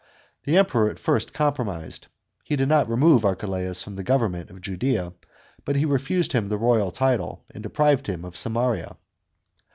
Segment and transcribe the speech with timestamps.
[0.45, 2.07] The Emperor at first compromised.
[2.43, 5.13] He did not remove Archelaus from the government of Ju'lea,
[5.63, 8.97] but he refused him the royal title, and deprived him of Samaria.